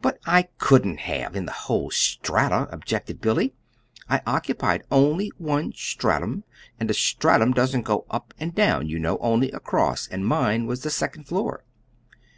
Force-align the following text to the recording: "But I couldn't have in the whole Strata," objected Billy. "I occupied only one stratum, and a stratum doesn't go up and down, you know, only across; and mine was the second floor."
"But 0.00 0.18
I 0.24 0.44
couldn't 0.56 1.00
have 1.00 1.36
in 1.36 1.44
the 1.44 1.52
whole 1.52 1.90
Strata," 1.90 2.68
objected 2.72 3.20
Billy. 3.20 3.52
"I 4.08 4.22
occupied 4.26 4.84
only 4.90 5.30
one 5.36 5.74
stratum, 5.74 6.44
and 6.80 6.90
a 6.90 6.94
stratum 6.94 7.52
doesn't 7.52 7.82
go 7.82 8.06
up 8.10 8.32
and 8.40 8.54
down, 8.54 8.88
you 8.88 8.98
know, 8.98 9.18
only 9.18 9.50
across; 9.50 10.08
and 10.08 10.26
mine 10.26 10.64
was 10.64 10.84
the 10.84 10.90
second 10.90 11.24
floor." 11.24 11.64